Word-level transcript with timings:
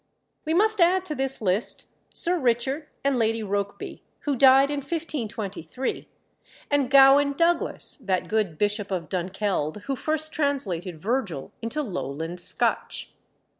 We 0.45 0.55
must 0.55 0.81
add 0.81 1.05
to 1.05 1.13
this 1.13 1.43
list 1.43 1.85
Sir 2.11 2.39
Richard 2.39 2.87
and 3.03 3.19
Lady 3.19 3.43
Rokeby, 3.43 4.01
who 4.21 4.35
died 4.35 4.71
in 4.71 4.77
1523, 4.77 6.07
and 6.71 6.89
Gawin 6.89 7.33
Douglas, 7.33 7.97
that 7.97 8.27
good 8.27 8.57
Bishop 8.57 8.89
of 8.89 9.09
Dunkeld 9.09 9.83
who 9.83 9.95
first 9.95 10.33
translated 10.33 10.99
Virgil 10.99 11.51
into 11.61 11.83
Lowland 11.83 12.39
Scotch. 12.39 13.11